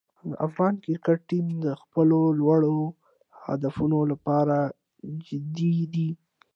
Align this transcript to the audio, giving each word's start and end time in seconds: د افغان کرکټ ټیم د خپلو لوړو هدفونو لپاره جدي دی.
د 0.29 0.31
افغان 0.47 0.73
کرکټ 0.83 1.19
ټیم 1.29 1.45
د 1.65 1.67
خپلو 1.81 2.19
لوړو 2.39 2.79
هدفونو 3.43 3.99
لپاره 4.11 4.57
جدي 5.27 5.75
دی. 5.93 6.09